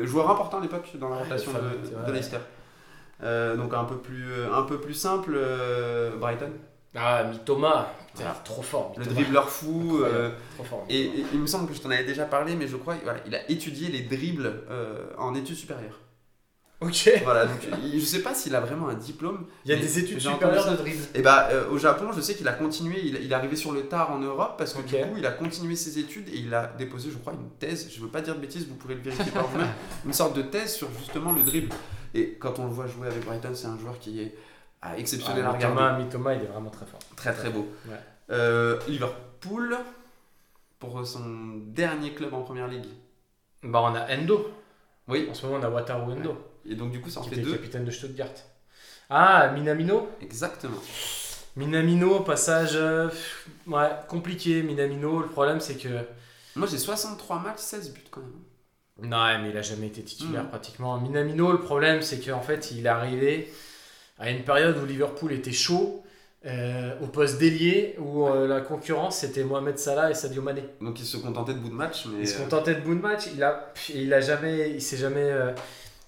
joueur 0.05 0.31
important 0.31 0.59
à 0.59 0.63
l'époque 0.63 0.91
dans 0.99 1.11
la 1.11 1.17
Ouais, 1.17 1.23
rotation 1.25 1.53
de, 1.53 2.11
Leicester. 2.13 2.39
Donc 3.23 3.75
un 3.75 3.85
peu 3.85 3.99
plus, 3.99 4.25
un 4.51 4.63
peu 4.63 4.81
plus 4.81 4.95
simple 4.95 5.39
Brighton, 6.19 6.53
Ah, 6.95 7.25
Mitoma. 7.25 7.93
Voilà. 8.15 8.33
trop 8.43 8.63
fort. 8.63 8.95
le 8.97 9.05
dribbleur 9.05 9.49
fou 9.49 10.01
Trop 10.57 10.65
fort. 10.65 10.87
et, 10.89 11.03
et 11.03 11.25
il 11.35 11.39
me 11.39 11.47
semble 11.47 11.69
que 11.69 11.75
je 11.75 11.81
t'en 11.83 11.91
avais 11.91 12.05
déjà 12.05 12.25
parlé 12.25 12.57
mais 12.57 12.67
je 12.67 12.77
crois 12.77 12.97
voilà, 13.05 13.21
il 13.27 13.35
a 13.35 13.49
étudié 13.51 13.89
les 13.91 14.01
dribbles 14.01 14.55
en 15.19 15.35
études 15.35 15.57
supérieures. 15.57 16.01
Ok. 16.81 17.11
Voilà 17.25 17.45
donc 17.45 17.59
je 17.93 17.99
sais 18.01 18.23
pas 18.23 18.35
s'il 18.35 18.55
a 18.55 18.61
vraiment 18.61 18.89
un 18.89 18.95
diplôme. 18.95 19.47
Il 19.65 19.71
y 19.71 19.75
a 19.75 19.77
des 19.77 19.99
études 19.99 20.19
supérieures 20.21 20.71
de 20.71 20.77
dribble. 20.77 21.03
Et 21.15 21.21
bah 21.21 21.49
euh, 21.51 21.69
au 21.71 21.77
Japon, 21.79 22.11
je 22.17 22.21
sais 22.23 22.35
qu'il 22.35 22.49
a 22.49 22.53
continué, 22.55 23.01
il, 23.05 23.17
il 23.17 23.31
est 23.31 23.35
arrivé 23.35 23.55
sur 23.55 23.73
le 23.73 23.83
tard 23.83 24.11
en 24.13 24.19
Europe 24.19 24.55
parce 24.57 24.73
que 24.73 24.79
Ok. 24.79 24.87
du 24.87 24.97
coup 24.97 25.17
il 25.19 25.27
a 25.27 25.31
continué 25.33 25.77
ses 25.77 25.99
études 25.99 26.29
et 26.29 26.37
il 26.39 26.55
a 26.55 26.67
déposé, 26.79 27.11
je 27.11 27.19
crois, 27.19 27.35
une 27.35 27.51
thèse, 27.59 27.91
je 27.95 28.01
veux 28.01 28.09
pas 28.09 28.23
dire 28.23 28.35
de 28.35 28.41
bêtises, 28.41 28.67
vous 28.67 28.77
pourrez 28.77 28.95
le 28.95 29.03
vérifier 29.03 29.31
par 29.31 29.47
vous-même, 29.49 29.69
une 30.07 30.13
sorte 30.15 30.35
de 30.37 30.43
thèse 30.43 30.75
sur 30.75 30.89
justement 30.99 31.33
le 31.33 31.43
dribble. 31.43 31.75
Et 32.15 32.35
quand 32.41 32.59
on 32.59 32.65
le 32.65 32.73
voit 32.73 32.87
jouer 32.87 33.09
avec 33.09 33.25
Brighton, 33.27 33.51
c'est 33.55 33.67
un 33.67 33.79
joueur 33.79 33.99
qui 33.99 34.21
est 34.23 34.35
ah, 34.83 34.97
exceptionnel 34.97 35.45
à 35.45 35.51
Ah, 35.51 35.53
regarder. 35.53 35.75
Mitoma, 35.77 35.99
Mitoma, 35.99 36.35
il 36.35 36.43
est 36.43 36.47
vraiment 36.47 36.71
très 36.71 36.87
fort. 36.87 37.01
Très 37.15 37.35
très 37.35 37.51
beau. 37.51 37.69
Ouais. 37.87 37.95
Euh, 38.31 38.79
Liverpool, 38.89 39.77
pour 40.79 41.07
son 41.07 41.59
dernier 41.67 42.15
club 42.15 42.33
en 42.33 42.41
première 42.43 42.69
ligue. 42.69 42.87
Bah, 43.63 43.81
on 43.83 43.95
a 43.95 44.17
Endo. 44.17 44.51
Oui, 45.09 45.27
En 45.31 45.35
ce 45.35 45.45
moment, 45.47 45.59
on 45.61 45.65
a 45.65 45.69
Wataru 45.69 46.13
Endo, 46.13 46.37
et 46.69 46.75
donc 46.75 46.91
du 46.93 47.01
coup 47.01 47.11
ça 47.11 47.21
en 47.21 47.23
qui 47.25 47.31
fait 47.31 47.37
était 47.37 47.45
deux. 47.45 47.53
capitaine 47.53 47.85
de 47.85 47.91
Stuttgart. 47.91 48.29
Ah, 49.09 49.51
Minamino. 49.55 50.09
Exactement. 50.23 50.79
Minamino, 51.57 52.21
passage 52.21 52.71
euh, 52.75 53.09
pff, 53.09 53.49
ouais, 53.67 53.89
compliqué. 54.09 54.63
Minamino, 54.63 55.21
le 55.21 55.27
problème 55.29 55.61
c'est 55.61 55.77
que. 55.77 55.89
Moi 56.57 56.67
j'ai 56.71 56.79
63 56.79 57.39
matchs, 57.41 57.59
16 57.59 57.93
buts 57.93 58.05
quand 58.11 58.21
même. 58.21 59.09
Non, 59.11 59.39
mais 59.43 59.51
il 59.51 59.57
a 59.57 59.63
jamais 59.63 59.87
été 59.87 60.03
titulaire 60.03 60.45
Mm. 60.45 60.49
pratiquement. 60.49 61.01
Minamino, 61.01 61.53
le 61.53 61.61
problème 61.61 62.03
c'est 62.03 62.21
qu'en 62.21 62.43
fait, 62.43 62.71
il 62.73 62.85
est 62.87 62.89
arrivé 62.89 63.53
à 64.19 64.31
une 64.31 64.45
période 64.45 64.77
où 64.79 64.85
Liverpool 64.87 65.33
était 65.33 65.53
chaud, 65.53 66.05
euh, 66.47 66.93
au 67.03 67.07
poste 67.07 67.39
d'ailier, 67.39 67.97
où 67.99 68.27
euh, 68.27 68.47
la 68.47 68.61
concurrence 68.61 69.19
c'était 69.19 69.43
Mohamed 69.45 69.79
Salah 69.79 70.11
et 70.11 70.15
Sadio 70.15 70.43
Mané. 70.43 70.63
Donc 70.81 71.01
il 71.01 71.07
se 71.07 71.17
contentait 71.17 71.55
de 71.55 71.59
bout 71.59 71.69
de 71.71 71.75
match, 71.75 72.07
mais 72.07 72.21
Il 72.21 72.29
se 72.29 72.39
euh, 72.39 72.45
contentait 72.45 72.75
de 72.75 72.81
bout 72.81 72.95
de 72.95 73.01
match. 73.01 73.25
Il 73.35 73.43
a, 73.43 73.51
pff, 73.75 73.91
il 73.95 74.13
a 74.15 74.21
jamais, 74.21 74.71
il 74.71 74.81
s'est 74.83 74.97
jamais. 74.99 75.21
euh, 75.23 75.53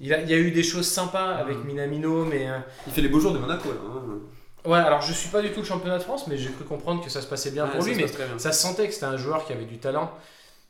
il, 0.01 0.13
a, 0.15 0.21
il 0.23 0.29
y 0.31 0.35
a 0.35 0.39
eu 0.39 0.51
des 0.51 0.63
choses 0.63 0.87
sympas 0.89 1.33
avec. 1.37 1.65
Minamino, 1.65 2.25
mais 2.25 2.49
euh, 2.49 2.59
il 2.87 2.93
fait 2.93 3.01
les 3.03 3.09
beaux 3.09 3.21
jours 3.21 3.33
de 3.33 3.39
Monaco 3.39 3.69
là. 3.71 3.77
hein. 3.85 4.69
ouais. 4.71 4.79
Alors 4.79 5.03
je 5.03 5.13
suis 5.13 5.29
pas 5.29 5.43
du 5.43 5.51
tout 5.51 5.61
le 5.61 5.67
championnat 5.67 5.99
de 5.99 6.03
France, 6.03 6.27
mais 6.27 6.37
j'ai 6.37 6.51
cru 6.51 6.65
comprendre 6.65 7.03
que 7.05 7.11
ça 7.11 7.21
se 7.21 7.27
passait 7.27 7.51
bien 7.51 7.65
Ouais, 7.67 7.73
pour 7.77 7.85
lui. 7.85 7.95
Mais 7.95 8.05
bien. 8.05 8.39
ça 8.39 8.53
se 8.53 8.61
sentait 8.63 8.87
que 8.89 8.95
c'était 8.95 9.07
un 9.07 9.17
joueur 9.17 9.45
qui 9.47 9.53
avait 9.53 9.65
du 9.65 9.79
talent, 9.79 10.11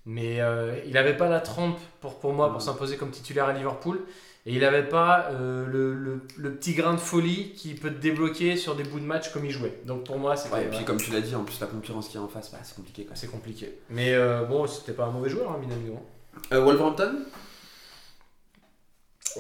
mais 0.07 0.41
euh, 0.41 0.75
il 0.87 0.93
n'avait 0.93 1.17
pas 1.17 1.29
la 1.29 1.41
trempe 1.41 1.79
pour, 2.01 2.19
pour 2.19 2.33
moi 2.33 2.51
pour 2.53 2.61
s'imposer 2.63 2.97
comme 2.97 3.11
titulaire 3.11 3.47
à 3.47 3.53
Liverpool. 3.53 4.01
Et 4.45 4.55
il 4.55 4.61
n'avait 4.63 4.83
pas 4.89 5.29
euh, 5.31 5.65
le, 5.69 5.95
le- 5.95 6.21
le 6.37 6.53
petit 6.53 6.75
grain 6.75 6.95
de 6.95 6.99
folie 6.99 7.53
qui 7.53 7.75
peut 7.75 7.91
te 7.91 8.01
débloquer 8.01 8.57
sur 8.57 8.75
des 8.75 8.83
bouts 8.83 8.99
de 8.99 9.05
match 9.05 9.33
comme 9.33 9.45
il 9.45 9.53
jouait. 9.53 9.79
Donc 9.87 10.03
pour 10.03 10.19
moi, 10.19 10.37
c'était 10.37 10.57
Ouais, 10.57 10.65
et 10.65 10.69
puis 10.69 10.85
comme 10.85 10.97
tu 10.97 11.13
l'as 11.13 11.21
dit, 11.21 11.37
en 11.37 11.45
plus 11.45 11.61
la 11.61 11.69
concurrence 11.69 12.09
qui 12.09 12.17
est 12.17 12.21
en 12.21 12.27
face, 12.27 12.51
bah, 12.51 12.59
c'est 12.65 12.75
compliqué 12.75 13.07
c'est 13.15 13.31
compliqué. 13.31 13.73
Mais 13.89 14.13
euh, 14.15 14.43
bon, 14.43 14.67
c'était 14.67 14.95
pas 14.95 15.05
un 15.05 15.13
mauvais 15.13 15.31
joueur, 15.31 15.53
hein, 15.53 15.59
Minamino. 15.61 16.05
Euh, 16.53 16.61
Wolverhampton? 16.61 17.19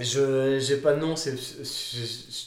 Je 0.00 0.58
j'ai 0.58 0.76
pas 0.78 0.94
de 0.94 1.00
nom, 1.00 1.16
c'est 1.16 1.34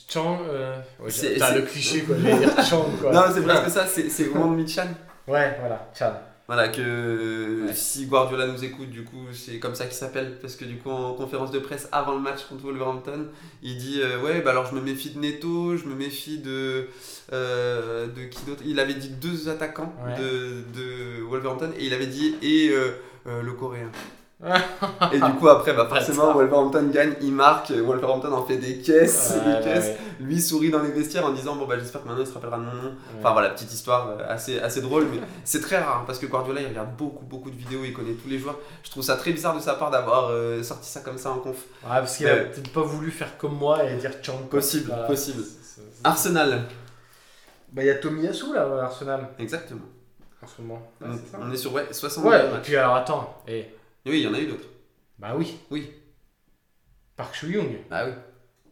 Chang. 0.09 0.39
Euh... 0.49 0.75
Ouais, 0.99 1.09
C'est- 1.11 1.35
t'as 1.37 1.53
le 1.55 1.61
cliché 1.61 2.01
quoi, 2.01 2.15
je 2.17 2.21
vais 2.25 2.37
dire 2.39 2.63
Chang 2.65 2.85
quoi. 3.01 3.11
Non, 3.11 3.21
c'est 3.33 3.41
presque 3.43 3.69
ça, 3.69 3.85
c'est 3.85 4.09
c'est 4.09 4.27
Wang 4.29 4.55
Michan. 4.55 4.87
Ouais, 5.27 5.55
voilà, 5.59 5.89
Chan. 5.97 6.13
Voilà, 6.47 6.67
que 6.67 7.65
Ouais. 7.65 7.73
si 7.73 8.05
Guardiola 8.05 8.45
nous 8.45 8.63
écoute, 8.63 8.91
du 8.91 9.03
coup, 9.03 9.25
c'est 9.33 9.57
comme 9.57 9.73
ça 9.73 9.85
qu'il 9.85 9.95
s'appelle. 9.95 10.37
Parce 10.39 10.55
que 10.55 10.63
du 10.65 10.77
coup, 10.77 10.91
en 10.91 11.13
conférence 11.13 11.49
de 11.49 11.57
presse 11.57 11.89
avant 11.91 12.13
le 12.13 12.19
match 12.21 12.45
contre 12.47 12.63
Wolverhampton, 12.65 13.27
il 13.63 13.77
dit 13.77 13.99
euh, 14.03 14.21
Ouais, 14.21 14.41
bah 14.41 14.51
alors 14.51 14.67
je 14.67 14.75
me 14.75 14.81
méfie 14.81 15.09
de 15.09 15.19
Neto, 15.19 15.75
je 15.75 15.85
me 15.85 15.95
méfie 15.95 16.37
de. 16.37 16.87
euh, 17.33 18.05
de 18.07 18.25
qui 18.25 18.43
d'autre? 18.45 18.61
Il 18.65 18.79
avait 18.79 18.93
dit 18.93 19.09
deux 19.09 19.49
attaquants 19.49 19.91
Ouais. 20.05 20.15
de, 20.21 20.61
de 20.79 21.23
Wolverhampton 21.23 21.71
et 21.79 21.85
il 21.85 21.93
avait 21.95 22.05
dit 22.05 22.35
Et 22.43 22.69
euh, 22.69 22.91
le 23.41 23.53
coréen. 23.53 23.89
et 25.13 25.19
du 25.19 25.33
coup, 25.39 25.47
après, 25.47 25.73
bah 25.73 25.87
forcément. 25.87 26.33
Wolverhampton 26.33 26.89
gagne, 26.91 27.13
il 27.21 27.31
marque, 27.31 27.71
Wolverhampton 27.71 28.33
en 28.33 28.43
fait 28.45 28.57
des 28.57 28.79
caisses, 28.79 29.33
Ouais, 29.33 29.43
des 29.61 29.67
ouais, 29.67 29.73
caisses. 29.73 29.85
ouais. 29.85 29.97
Lui 30.19 30.41
sourit 30.41 30.69
dans 30.69 30.81
les 30.83 30.91
vestiaires 30.91 31.25
en 31.25 31.31
disant 31.31 31.55
Bon, 31.55 31.65
bah 31.65 31.75
j'espère 31.79 32.03
que 32.03 32.07
maintenant 32.07 32.23
il 32.23 32.27
se 32.27 32.33
rappellera 32.33 32.57
de 32.57 32.63
mon 32.63 32.73
nom. 32.73 32.89
Ouais. 32.89 33.19
Enfin 33.19 33.31
voilà, 33.31 33.49
petite 33.51 33.73
histoire 33.73 34.09
euh, 34.09 34.17
assez, 34.27 34.59
assez 34.59 34.81
drôle, 34.81 35.05
mais 35.11 35.19
c'est 35.45 35.61
très 35.61 35.79
rare 35.79 35.99
hein, 35.99 36.03
parce 36.05 36.19
que 36.19 36.25
Guardiola 36.25 36.61
il 36.61 36.67
regarde 36.67 36.95
beaucoup 36.97 37.23
beaucoup 37.23 37.49
de 37.49 37.55
vidéos, 37.55 37.79
il 37.85 37.93
connaît 37.93 38.11
tous 38.13 38.27
les 38.27 38.37
joueurs. 38.37 38.57
Je 38.83 38.91
trouve 38.91 39.03
ça 39.03 39.15
très 39.15 39.31
bizarre 39.31 39.55
de 39.55 39.61
sa 39.61 39.75
part 39.75 39.89
d'avoir 39.89 40.27
euh, 40.29 40.61
sorti 40.63 40.89
ça 40.89 40.99
comme 40.99 41.17
ça 41.17 41.31
en 41.31 41.37
conf. 41.37 41.55
Ouais, 41.83 41.89
parce 41.89 42.17
qu'il 42.17 42.27
a 42.27 42.35
peut-être 42.35 42.73
pas 42.73 42.81
voulu 42.81 43.11
faire 43.11 43.37
comme 43.37 43.55
moi 43.57 43.83
et 43.85 43.95
dire 43.95 44.11
quoi. 44.21 44.33
Possible, 44.49 44.87
Voilà. 44.89 45.03
possible. 45.07 45.43
C'est- 45.43 45.81
c'est- 45.81 45.81
Arsenal, 46.07 46.63
Bah, 47.71 47.83
il 47.83 47.87
y 47.87 47.89
a 47.89 47.95
Tomiyasu 47.95 48.53
là, 48.53 48.67
à 48.81 48.83
Arsenal, 48.85 49.29
exactement. 49.39 49.81
en 50.43 50.47
ce 50.47 50.61
moment. 50.61 50.81
Ouais, 51.01 51.07
on, 51.09 51.13
c'est 51.15 51.31
ça. 51.31 51.37
on 51.41 51.51
est 51.51 51.57
sur 51.57 51.73
ouais, 51.73 51.87
60 51.91 52.25
Ouais, 52.25 52.45
et 52.45 52.59
puis 52.61 52.75
alors 52.75 52.95
attends, 52.95 53.41
et, 53.47 53.59
Et 53.59 53.75
oui, 54.11 54.19
il 54.19 54.23
y 54.23 54.27
en 54.27 54.33
a 54.33 54.39
eu 54.39 54.47
d'autres. 54.47 54.67
bah 55.19 55.33
oui, 55.37 55.57
Oui, 55.71 55.91
Park 57.15 57.35
Soo-young, 57.35 57.77
bah 57.89 58.05
oui. 58.07 58.13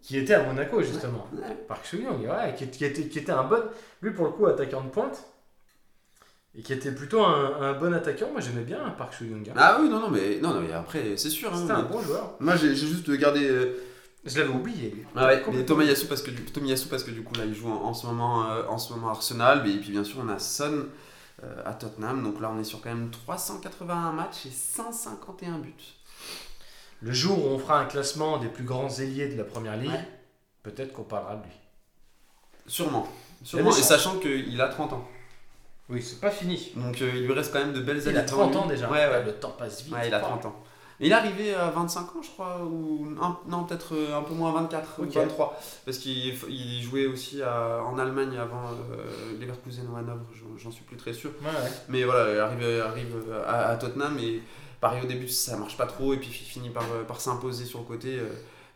qui 0.01 0.17
était 0.17 0.33
à 0.33 0.43
Monaco 0.43 0.81
justement. 0.81 1.27
Ouais. 1.33 1.55
Park 1.67 1.85
Soo-young, 1.85 2.21
ouais, 2.21 2.55
qui, 2.57 2.67
qui 2.69 2.85
était, 2.85 3.07
qui 3.07 3.19
était 3.19 3.31
un 3.31 3.43
bon, 3.43 3.63
lui 4.01 4.11
pour 4.11 4.25
le 4.25 4.31
coup 4.31 4.45
attaquant 4.47 4.81
de 4.83 4.89
pointe, 4.89 5.23
et 6.55 6.61
qui 6.61 6.73
était 6.73 6.91
plutôt 6.91 7.23
un, 7.23 7.61
un 7.61 7.73
bon 7.73 7.93
attaquant. 7.93 8.29
Moi 8.31 8.41
j'aimais 8.41 8.63
bien 8.63 8.89
Park 8.97 9.13
Soo-young. 9.13 9.47
hein. 9.49 9.53
Ah 9.55 9.77
oui, 9.81 9.89
non, 9.89 9.99
non, 9.99 10.09
mais, 10.09 10.39
non, 10.41 10.53
non, 10.53 10.61
mais 10.61 10.73
après, 10.73 11.15
c'est 11.17 11.29
sûr. 11.29 11.53
hein, 11.53 11.57
C'était 11.59 11.71
un 11.71 11.83
mais- 11.83 11.89
bon 11.89 12.01
joueur. 12.01 12.35
Moi 12.39 12.55
j'ai 12.57 12.75
juste 12.75 13.09
gardé. 13.11 13.47
euh, 13.49 13.77
Je 14.25 14.37
l'avais 14.39 14.53
oublié. 14.53 15.05
Ah 15.15 15.27
ouais, 15.27 15.43
mais. 15.51 15.65
Tomiyasu 15.65 16.05
parce 16.07 16.21
que 16.21 16.31
du 16.31 16.43
Tomiyasu 16.45 16.87
parce 16.87 17.03
que 17.03 17.11
du 17.11 17.23
coup 17.23 17.33
là 17.35 17.43
il 17.45 17.53
joue 17.55 17.69
en, 17.69 17.83
en 17.85 17.93
ce 17.93 18.05
moment 18.07 18.49
euh, 18.49 18.63
en 18.69 18.77
ce 18.77 18.93
moment 18.93 19.07
à 19.09 19.11
Arsenal 19.11 19.67
et 19.69 19.77
puis 19.79 19.91
bien 19.91 20.03
sûr 20.05 20.19
on 20.23 20.29
a 20.29 20.39
Son 20.39 20.63
euh, 20.71 20.83
à 21.65 21.73
Tottenham 21.73 22.23
donc 22.23 22.39
là 22.41 22.51
on 22.53 22.59
est 22.59 22.63
sur 22.63 22.81
quand 22.81 22.89
même 22.89 23.09
381 23.11 24.11
matchs 24.11 24.45
et 24.45 24.51
151 24.51 25.59
buts. 25.59 25.73
Le 27.01 27.11
jour 27.11 27.37
où 27.45 27.49
on 27.49 27.59
fera 27.59 27.79
un 27.79 27.85
classement 27.85 28.37
des 28.37 28.47
plus 28.47 28.63
grands 28.63 28.89
ailiers 28.89 29.27
de 29.27 29.37
la 29.37 29.43
première 29.43 29.75
ligue, 29.77 29.91
Ouais. 29.91 30.07
peut-être 30.63 30.93
qu'on 30.93 31.03
parlera 31.03 31.35
de 31.35 31.43
lui. 31.43 31.51
Sûrement. 32.67 33.07
Il 33.41 33.47
Sûrement 33.47 33.73
a 33.73 33.77
et 33.77 33.81
sachant 33.81 34.19
qu'il 34.19 34.59
a 34.61 34.69
30 34.69 34.93
ans. 34.93 35.07
Oui, 35.89 36.01
c'est 36.01 36.21
pas 36.21 36.31
fini. 36.31 36.71
Donc 36.77 37.01
euh, 37.01 37.11
il 37.13 37.25
lui 37.25 37.33
reste 37.33 37.51
quand 37.51 37.59
même 37.59 37.73
de 37.73 37.81
belles 37.81 37.99
Il 38.01 38.07
années. 38.09 38.19
a 38.19 38.21
devant 38.23 38.49
30 38.49 38.55
ans 38.63 38.67
déjà. 38.67 38.89
Ouais, 38.89 39.05
ouais. 39.07 39.23
Le 39.25 39.33
temps 39.33 39.51
passe 39.51 39.83
vite. 39.83 39.93
Ouais, 39.93 40.07
il 40.07 40.13
a 40.13 40.19
30 40.21 40.45
ans. 40.45 40.55
Il 40.99 41.11
est 41.11 41.15
arrivé 41.15 41.53
à 41.53 41.69
25 41.71 42.01
ans, 42.15 42.21
je 42.21 42.29
crois, 42.29 42.61
ou 42.63 43.07
un- 43.21 43.37
non, 43.49 43.63
peut-être 43.63 43.93
euh, 43.95 44.17
un 44.17 44.21
peu 44.21 44.33
moins 44.33 44.51
24 44.53 44.99
Ok. 45.01 45.07
ou 45.07 45.11
23, 45.11 45.59
parce 45.85 45.97
qu'il 45.97 46.33
il 46.49 46.81
jouait 46.83 47.07
aussi 47.07 47.41
à- 47.41 47.81
en 47.83 47.97
Allemagne 47.97 48.37
avant 48.37 48.67
euh, 48.91 49.39
Leverkusen 49.39 49.87
ou 49.91 49.95
Hanovre, 49.97 50.25
j'en- 50.57 50.71
suis 50.71 50.83
plus 50.83 50.97
très 50.97 51.13
sûr. 51.13 51.31
Ouais, 51.41 51.47
ouais. 51.47 51.71
Mais 51.89 52.03
voilà, 52.03 52.31
il 52.33 52.39
arrive, 52.39 52.81
arrive 52.81 53.15
à, 53.45 53.69
à 53.69 53.75
Tottenham 53.75 54.17
et 54.19 54.41
pareil 54.81 55.01
au 55.03 55.07
début 55.07 55.27
ça 55.27 55.57
marche 55.57 55.77
pas 55.77 55.85
trop 55.87 56.13
et 56.13 56.17
puis 56.17 56.29
il 56.29 56.45
finit 56.45 56.69
par, 56.69 56.85
par 57.07 57.19
s'imposer 57.21 57.65
sur 57.65 57.79
le 57.79 57.85
côté. 57.85 58.19
euh, 58.19 58.27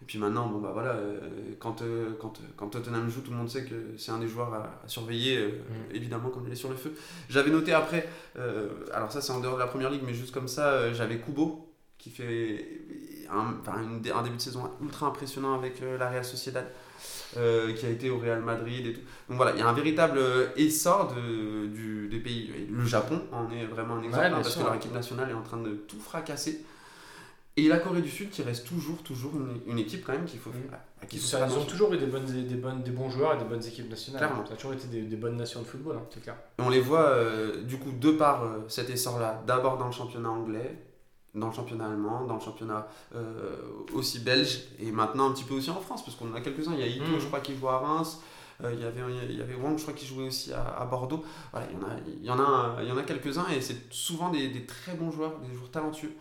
Et 0.01 0.05
puis 0.05 0.19
maintenant, 0.19 0.47
bon 0.47 0.59
bah 0.59 0.69
voilà, 0.73 0.91
euh, 0.91 1.19
quand, 1.59 1.81
euh, 1.81 2.09
quand, 2.21 2.33
quand 2.55 2.67
Tottenham 2.67 3.09
joue, 3.09 3.21
tout 3.21 3.31
le 3.31 3.37
monde 3.37 3.49
sait 3.49 3.65
que 3.65 3.95
c'est 3.97 4.11
un 4.11 4.19
des 4.19 4.27
joueurs 4.27 4.53
à, 4.53 4.81
à 4.85 4.87
surveiller, 4.87 5.37
euh, 5.37 5.47
Mm. 5.49 5.95
évidemment, 5.95 6.29
quand 6.29 6.41
il 6.45 6.51
est 6.53 6.55
sur 6.55 6.69
le 6.69 6.75
feu. 6.75 6.93
J'avais 7.29 7.49
noté 7.49 7.73
après, 7.73 8.07
euh, 8.37 8.69
alors 8.93 9.11
ça 9.11 9.21
c'est 9.21 9.31
en 9.33 9.39
dehors 9.39 9.55
de 9.55 9.59
la 9.59 9.65
première 9.67 9.89
ligue, 9.89 10.03
mais 10.05 10.13
juste 10.13 10.31
comme 10.33 10.47
ça, 10.47 10.67
euh, 10.67 10.93
j'avais 10.93 11.17
Kubo 11.19 11.66
qui 11.97 12.09
fait 12.11 12.81
un, 13.31 13.55
enfin, 13.61 13.81
une 13.81 14.01
un 14.11 14.23
début 14.23 14.37
de 14.37 14.41
saison 14.41 14.69
ultra 14.81 15.07
impressionnant 15.07 15.55
avec 15.55 15.81
euh, 15.81 15.97
la 15.97 16.09
Real 16.09 16.23
Sociedad. 16.25 16.65
euh, 17.35 17.73
qui 17.73 17.85
a 17.85 17.89
été 17.89 18.09
au 18.09 18.17
Real 18.19 18.41
Madrid 18.41 18.87
et 18.87 18.93
tout. 18.93 19.01
Donc 19.27 19.35
voilà, 19.37 19.51
il 19.51 19.59
y 19.59 19.61
a 19.61 19.67
un 19.67 19.73
véritable 19.73 20.17
euh, 20.17 20.47
essor 20.55 21.13
de, 21.13 21.67
du, 21.67 22.07
des 22.07 22.19
pays. 22.19 22.49
Et 22.57 22.65
Le 22.71 22.85
Japon 22.85 23.21
en 23.33 23.51
est 23.51 23.65
vraiment 23.65 23.95
un 23.95 24.03
exemple 24.03 24.19
Ouais, 24.23 24.31
hein, 24.31 24.35
parce 24.35 24.51
sûr. 24.53 24.61
que 24.61 24.65
leur 24.67 24.75
équipe 24.75 24.93
nationale 24.93 25.29
est 25.29 25.33
en 25.33 25.41
train 25.41 25.57
de 25.61 25.71
tout 25.71 25.99
fracasser. 25.99 26.63
Et 27.57 27.67
la 27.67 27.79
Corée 27.79 28.01
du 28.01 28.09
Sud 28.09 28.29
qui 28.29 28.43
reste 28.43 28.65
toujours, 28.65 29.03
toujours 29.03 29.33
une, 29.35 29.59
une 29.71 29.77
équipe 29.79 30.05
quand 30.05 30.13
même 30.13 30.25
qu'il 30.25 30.39
faut, 30.39 30.51
Mm. 30.51 31.05
qui 31.07 31.19
Ça, 31.19 31.39
faire 31.39 31.47
ils 31.49 31.57
ont 31.57 31.65
toujours 31.65 31.93
eu 31.93 31.97
des, 31.97 32.05
bonnes, 32.05 32.25
des, 32.25 32.55
bonnes, 32.55 32.81
des 32.81 32.91
bons 32.91 33.09
joueurs 33.09 33.35
et 33.35 33.37
des 33.37 33.45
bonnes 33.45 33.63
équipes 33.65 33.89
nationales. 33.89 34.21
Clairement. 34.21 34.45
Ça 34.45 34.53
a 34.53 34.55
toujours 34.55 34.73
été 34.73 34.87
des, 34.87 35.01
des 35.01 35.15
bonnes 35.17 35.35
nations 35.37 35.61
de 35.61 35.65
football, 35.67 35.97
hein, 35.97 36.05
c'est 36.11 36.21
clair. 36.23 36.35
Et 36.59 36.61
on 36.61 36.69
les 36.69 36.79
voit 36.81 37.07
euh, 37.09 37.61
du 37.63 37.77
coup 37.77 37.91
de 37.91 38.11
par 38.11 38.43
cet 38.69 38.89
essor-là, 38.89 39.43
d'abord 39.45 39.77
dans 39.77 39.87
le 39.87 39.91
championnat 39.91 40.29
anglais, 40.29 40.77
dans 41.37 41.47
le 41.47 41.53
championnat 41.53 41.85
allemand, 41.85 42.25
dans 42.25 42.35
le 42.35 42.41
championnat 42.41 42.87
euh, 43.15 43.55
aussi 43.93 44.19
belge, 44.19 44.59
et 44.79 44.91
maintenant 44.91 45.29
un 45.29 45.33
petit 45.33 45.43
peu 45.43 45.53
aussi 45.55 45.69
en 45.69 45.79
France, 45.79 46.03
parce 46.03 46.17
qu'on 46.17 46.31
en 46.31 46.35
a 46.35 46.41
quelques-uns. 46.41 46.73
Il 46.73 46.79
y 46.79 46.83
a 46.83 46.87
Ito, 46.87 47.03
Mhm. 47.05 47.19
je 47.19 47.25
crois, 47.27 47.39
qui 47.39 47.55
joue 47.55 47.69
à 47.69 47.79
Reims. 47.79 48.21
euh, 48.63 48.73
il 48.73 48.79
y 48.79 48.83
avait 48.85 49.01
il 49.29 49.37
y 49.37 49.41
avait 49.41 49.53
Wang, 49.53 49.77
je 49.77 49.83
crois, 49.83 49.93
qui 49.93 50.05
jouait 50.07 50.25
aussi 50.27 50.51
à, 50.51 50.63
à 50.81 50.85
Bordeaux. 50.85 51.23
Voilà, 51.51 51.67
il 51.71 51.77
y 51.77 51.79
en 51.79 51.87
a, 51.87 51.95
il 52.81 52.87
y 52.89 52.91
en 52.91 52.97
a, 52.97 52.97
y 52.97 52.99
a 52.99 53.03
quelques-uns, 53.03 53.47
et 53.55 53.61
c'est 53.61 53.77
souvent 53.93 54.29
des, 54.29 54.47
des 54.49 54.65
très 54.65 54.93
bons 54.95 55.11
joueurs, 55.11 55.37
des 55.47 55.53
joueurs 55.55 55.69
talentueux. 55.69 56.11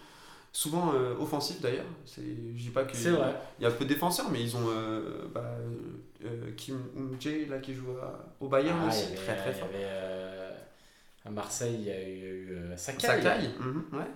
Souvent 0.52 0.92
euh, 0.94 1.14
offensifs 1.18 1.60
d'ailleurs. 1.60 1.84
Je 2.16 2.20
dis 2.22 2.70
pas 2.70 2.84
que 2.84 2.96
C'est 2.96 3.10
vrai. 3.10 3.34
il 3.58 3.62
y 3.64 3.66
a 3.66 3.70
peu 3.70 3.84
de 3.84 3.90
défenseurs, 3.92 4.30
mais 4.30 4.42
ils 4.42 4.54
ont 4.56 4.66
bah, 5.34 5.56
Kim 6.56 6.78
Jae 7.20 7.46
là 7.48 7.58
qui 7.58 7.74
joue 7.74 7.90
à- 8.02 8.24
au 8.40 8.48
Bayern 8.48 8.78
Ah, 8.82 8.88
aussi, 8.88 9.04
il 9.04 9.14
y 9.14 9.16
avait, 9.18 9.26
très 9.26 9.36
très 9.36 9.50
y 9.50 9.54
fort. 9.60 9.68
à 11.26 11.30
Marseille, 11.30 11.76
il 11.80 11.84
y 11.86 11.90
a 11.90 12.08
eu, 12.08 12.58
y 12.74 12.78
Sakai. 12.78 13.06
Sakai, 13.06 13.48
mhm, 13.60 13.84
ouais. 13.92 14.06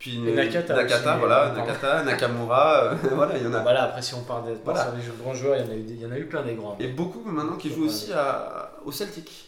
Puis 0.00 0.16
Et 0.16 0.32
Nakata 0.34 0.74
aussi, 0.82 1.18
voilà, 1.20 1.44
euh, 1.52 1.54
Nakata, 1.54 2.02
Nakamura, 2.04 2.84
euh, 2.84 2.94
voilà, 3.14 3.36
il 3.36 3.44
y 3.44 3.46
en 3.46 3.52
a. 3.52 3.60
Voilà, 3.60 3.82
après 3.84 4.00
si 4.02 4.14
on 4.14 4.22
parle 4.22 4.46
des, 4.46 4.54
Voilà. 4.64 4.84
sur 4.84 4.92
les 4.96 5.22
grands 5.22 5.34
joueurs, 5.34 5.56
il 5.58 5.64
y 5.66 5.68
en 5.68 5.72
a 5.72 5.76
eu, 5.76 5.82
des- 5.82 5.92
il 5.94 6.00
y 6.00 6.06
en 6.06 6.10
a 6.10 6.18
eu 6.18 6.24
plein 6.26 6.42
des 6.42 6.54
grands. 6.54 6.76
Et 6.80 6.88
beaucoup 6.88 7.20
maintenant 7.20 7.56
qui 7.56 7.70
jouent 7.70 7.84
aussi 7.84 8.10
à, 8.12 8.72
au 8.84 8.90
Celtic. 8.92 9.46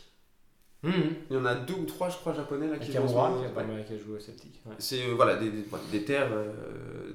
Mhm. 0.82 0.92
Il 1.30 1.36
y 1.36 1.38
en 1.38 1.44
a 1.46 1.54
deux 1.54 1.74
ou 1.74 1.84
trois, 1.86 2.08
je 2.10 2.16
crois, 2.16 2.34
japonais 2.34 2.66
là 2.68 2.76
qui 2.76 2.92
jouent. 2.92 3.06
qui 3.86 3.98
joué 3.98 4.16
au 4.16 4.20
Celtic. 4.20 4.60
ouais. 4.66 4.74
C'est 4.78 5.06
euh, 5.06 5.12
voilà, 5.14 5.36
des, 5.36 5.48
des, 5.50 5.62
voilà, 5.70 5.84
des 5.90 6.04
terres 6.04 6.28
euh, 6.32 6.50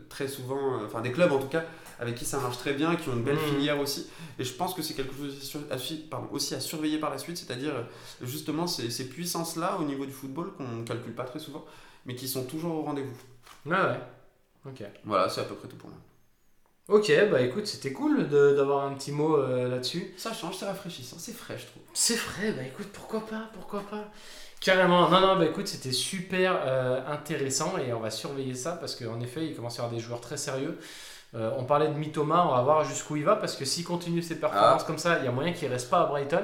très 0.10 0.28
souvent, 0.28 0.76
euh, 0.76 0.86
enfin 0.88 1.02
des 1.02 1.12
clubs 1.12 1.32
en 1.32 1.38
tout 1.40 1.48
cas, 1.50 1.64
avec 2.00 2.16
qui 2.16 2.26
ça 2.26 2.40
marche 2.40 2.58
très 2.58 2.74
bien, 2.74 2.96
qui 2.96 3.10
ont 3.10 3.14
une 3.14 3.24
belle 3.24 3.36
Mhm. 3.36 3.56
filière 3.56 3.80
aussi. 3.80 4.08
Et 4.40 4.44
je 4.46 4.54
pense 4.54 4.74
que 4.74 4.82
c'est 4.82 4.94
quelque 4.96 5.14
chose 5.16 5.28
aussi 5.38 5.58
à, 5.70 5.78
su- 5.78 5.96
pardon, 6.10 6.28
aussi 6.32 6.56
à 6.56 6.60
surveiller 6.62 6.98
par 6.98 7.10
la 7.12 7.18
suite, 7.20 7.38
c'est-à-dire 7.38 7.74
justement 8.22 8.66
ces, 8.68 8.90
ces 8.90 9.10
puissances-là 9.10 9.78
au 9.80 9.84
niveau 9.84 10.06
du 10.08 10.14
football 10.14 10.54
qu'on 10.58 10.64
ne 10.68 10.84
calcule 10.86 11.14
pas 11.14 11.26
très 11.26 11.40
souvent, 11.40 11.66
mais 12.06 12.16
qui 12.16 12.28
sont 12.28 12.46
toujours 12.46 12.76
au 12.76 12.82
rendez-vous. 12.84 13.16
Ouais, 13.66 13.76
ouais. 13.76 14.00
Ok. 14.66 14.84
Voilà, 15.06 15.30
c'est 15.30 15.42
à 15.42 15.46
peu 15.46 15.56
près 15.56 15.68
tout 15.68 15.78
pour 15.78 15.90
moi. 15.90 15.98
Ok, 16.88 17.12
bah 17.30 17.42
écoute, 17.42 17.68
c'était 17.68 17.92
cool 17.92 18.30
d'avoir 18.30 18.86
un 18.86 18.94
petit 18.94 19.12
mot 19.12 19.36
euh, 19.36 19.68
là-dessus. 19.68 20.14
Ça 20.18 20.32
change, 20.34 20.56
c'est 20.56 20.66
rafraîchissant, 20.66 21.18
c'est 21.20 21.34
frais, 21.34 21.58
je 21.58 21.66
trouve. 21.66 21.84
C'est 21.94 22.16
vrai, 22.16 22.54
bah 22.54 22.64
écoute, 22.64 22.88
pourquoi 22.94 23.26
pas, 23.26 23.50
pourquoi 23.54 23.82
pas. 23.82 24.06
Carrément, 24.62 25.10
non, 25.10 25.20
non, 25.20 25.36
bah 25.36 25.46
écoute, 25.46 25.68
c'était 25.68 25.92
super 25.92 26.58
euh, 26.66 27.02
intéressant 27.08 27.78
et 27.78 27.92
on 27.94 28.00
va 28.00 28.10
surveiller 28.10 28.56
ça 28.56 28.72
parce 28.72 28.96
qu'en 28.96 29.20
effet, 29.20 29.46
il 29.46 29.56
commence 29.56 29.74
à 29.80 29.84
y 29.84 29.86
avoir 29.86 29.94
des 29.96 30.00
joueurs 30.02 30.22
très 30.22 30.38
sérieux. 30.38 30.80
Euh, 31.36 31.52
on 31.58 31.66
parlait 31.66 31.90
de 31.90 31.94
Mitoma, 31.94 32.46
on 32.48 32.56
va 32.56 32.62
voir 32.64 32.86
jusqu'où 32.86 33.18
il 33.18 33.26
va 33.26 33.36
parce 33.36 33.56
que 33.58 33.66
s'il 33.66 33.84
continue 33.84 34.22
ses 34.22 34.40
performances 34.40 34.84
comme 34.86 34.98
ça, 34.98 35.20
il 35.20 35.26
y 35.26 35.28
a 35.28 35.32
moyen 35.32 35.54
qu'il 35.54 35.68
reste 35.70 35.90
pas 35.90 36.02
à 36.02 36.06
Brighton. 36.06 36.44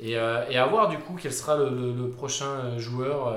Et, 0.00 0.12
et 0.12 0.18
à 0.58 0.66
voir 0.66 0.88
du 0.88 0.98
coup 0.98 1.16
quel 1.20 1.32
sera 1.32 1.56
le, 1.56 1.70
le- 1.70 1.92
le 1.92 2.10
prochain 2.10 2.78
joueur 2.78 3.34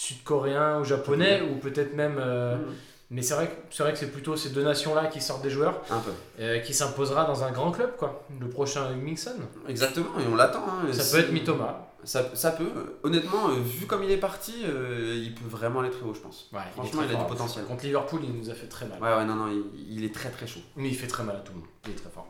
sud-coréen 0.00 0.78
ou 0.80 0.84
japonais 0.84 1.40
ou 1.40 1.56
peut-être 1.56 1.94
même. 1.94 2.16
euh, 2.18 2.56
Mhm. 2.56 2.74
mais 3.10 3.22
c'est 3.22 3.34
vrai, 3.34 3.46
que- 3.48 3.74
c'est 3.74 3.82
vrai 3.82 3.92
que 3.94 3.98
c'est 3.98 4.12
plutôt 4.12 4.36
ces 4.36 4.50
deux 4.50 4.62
nations-là 4.62 5.06
qui 5.06 5.20
sortent 5.22 5.42
des 5.42 5.48
joueurs 5.50 5.80
Un 5.90 6.00
peu. 6.00 6.10
euh, 6.40 6.58
qui 6.60 6.74
s'imposera 6.74 7.24
dans 7.24 7.42
un 7.44 7.50
grand 7.50 7.70
club, 7.72 7.96
quoi. 7.96 8.26
Le 8.38 8.48
prochain 8.48 8.90
Mingson. 8.94 9.36
Exactement, 9.68 10.18
et 10.20 10.26
on 10.30 10.36
l'attend. 10.36 10.64
hein. 10.68 10.92
Ça 10.92 11.16
peut 11.16 11.24
être 11.24 11.32
Mitoma. 11.32 11.82
Ça, 12.04 12.22
ça 12.34 12.52
peut. 12.52 12.68
Honnêtement, 13.02 13.48
euh, 13.48 13.54
vu 13.64 13.86
comme 13.86 14.04
il 14.04 14.10
est 14.10 14.16
parti, 14.18 14.52
euh, 14.64 15.14
il 15.16 15.34
peut 15.34 15.48
vraiment 15.48 15.80
aller 15.80 15.90
très 15.90 16.02
haut, 16.04 16.14
je 16.14 16.20
pense. 16.20 16.48
Ouais, 16.52 16.60
Franchement, 16.74 17.02
il 17.08 17.16
a 17.16 17.18
du 17.18 17.24
potentiel. 17.26 17.64
Contre 17.64 17.84
Liverpool, 17.84 18.20
il 18.22 18.32
nous 18.38 18.50
a 18.50 18.54
fait 18.54 18.68
très 18.68 18.86
mal. 18.86 19.02
Ouais, 19.02 19.16
ouais, 19.16 19.24
non, 19.24 19.34
non, 19.34 19.48
il, 19.48 19.96
il 19.98 20.04
est 20.04 20.14
très 20.14 20.28
très 20.28 20.46
chaud. 20.46 20.60
Mais 20.76 20.88
il 20.88 20.94
fait 20.94 21.08
très 21.08 21.24
mal 21.24 21.36
à 21.36 21.40
tout 21.40 21.52
le 21.54 21.60
monde. 21.60 21.68
Il 21.86 21.92
est 21.92 21.96
très 21.96 22.10
fort. 22.10 22.28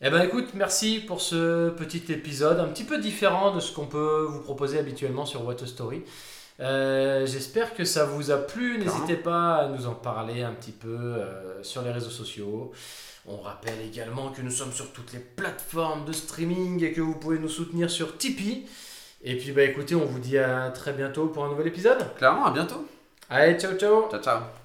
Eh 0.00 0.08
ben 0.10 0.22
écoute, 0.22 0.48
merci 0.54 1.00
pour 1.00 1.20
ce 1.20 1.70
petit 1.70 2.04
épisode, 2.12 2.58
un 2.58 2.68
petit 2.68 2.84
peu 2.84 2.98
différent 2.98 3.54
de 3.54 3.60
ce 3.60 3.72
qu'on 3.74 3.86
peut 3.86 4.26
vous 4.28 4.40
proposer 4.40 4.78
habituellement 4.78 5.24
sur 5.26 5.44
What 5.46 5.62
a 5.62 5.66
Story. 5.66 6.02
Euh, 6.60 7.26
J'espère 7.26 7.74
que 7.74 7.84
ça 7.84 8.04
vous 8.04 8.30
a 8.30 8.36
plu. 8.36 8.78
N'hésitez 8.78 9.16
pas 9.16 9.56
à 9.56 9.68
nous 9.68 9.86
en 9.86 9.94
parler 9.94 10.42
un 10.42 10.52
petit 10.52 10.72
peu 10.72 10.88
euh, 10.88 11.62
sur 11.62 11.82
les 11.82 11.90
réseaux 11.90 12.10
sociaux. 12.10 12.72
On 13.26 13.38
rappelle 13.38 13.80
également 13.86 14.30
que 14.30 14.42
nous 14.42 14.50
sommes 14.50 14.72
sur 14.72 14.92
toutes 14.92 15.12
les 15.12 15.18
plateformes 15.18 16.04
de 16.04 16.12
streaming 16.12 16.84
et 16.84 16.92
que 16.92 17.00
vous 17.00 17.14
pouvez 17.14 17.38
nous 17.38 17.48
soutenir 17.48 17.90
sur 17.90 18.18
Tipeee. 18.18 18.66
Et 19.22 19.36
puis 19.38 19.52
bah 19.52 19.62
écoutez, 19.62 19.94
on 19.94 20.04
vous 20.04 20.18
dit 20.18 20.36
à 20.36 20.70
très 20.70 20.92
bientôt 20.92 21.28
pour 21.28 21.44
un 21.44 21.48
nouvel 21.48 21.68
épisode. 21.68 22.14
Clairement, 22.16 22.44
à 22.44 22.50
bientôt. 22.50 22.86
Allez, 23.30 23.58
ciao 23.58 23.74
ciao 23.78 24.10
Ciao, 24.10 24.20
ciao. 24.22 24.63